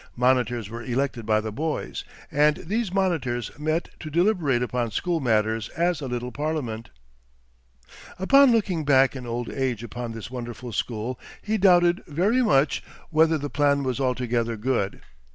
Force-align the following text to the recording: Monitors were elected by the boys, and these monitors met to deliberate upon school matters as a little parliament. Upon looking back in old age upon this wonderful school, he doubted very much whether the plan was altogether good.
Monitors 0.15 0.67
were 0.67 0.81
elected 0.81 1.27
by 1.27 1.39
the 1.39 1.51
boys, 1.51 2.03
and 2.31 2.57
these 2.57 2.91
monitors 2.91 3.51
met 3.59 3.89
to 3.99 4.09
deliberate 4.09 4.63
upon 4.63 4.89
school 4.89 5.19
matters 5.19 5.69
as 5.77 6.01
a 6.01 6.07
little 6.07 6.31
parliament. 6.31 6.89
Upon 8.17 8.51
looking 8.51 8.83
back 8.83 9.15
in 9.15 9.27
old 9.27 9.51
age 9.51 9.83
upon 9.83 10.13
this 10.13 10.31
wonderful 10.31 10.71
school, 10.73 11.19
he 11.43 11.55
doubted 11.59 12.01
very 12.07 12.41
much 12.41 12.81
whether 13.11 13.37
the 13.37 13.47
plan 13.51 13.83
was 13.83 13.99
altogether 13.99 14.57
good. 14.57 15.01